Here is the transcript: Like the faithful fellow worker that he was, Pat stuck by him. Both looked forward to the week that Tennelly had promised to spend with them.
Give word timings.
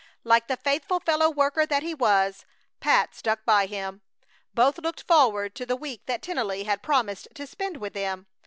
Like 0.23 0.47
the 0.47 0.57
faithful 0.57 0.99
fellow 0.99 1.29
worker 1.29 1.63
that 1.63 1.83
he 1.83 1.93
was, 1.93 2.43
Pat 2.79 3.13
stuck 3.13 3.45
by 3.45 3.67
him. 3.67 4.01
Both 4.51 4.79
looked 4.79 5.03
forward 5.07 5.53
to 5.53 5.65
the 5.67 5.75
week 5.75 6.07
that 6.07 6.23
Tennelly 6.23 6.63
had 6.63 6.81
promised 6.81 7.27
to 7.35 7.45
spend 7.45 7.77
with 7.77 7.93
them. 7.93 8.25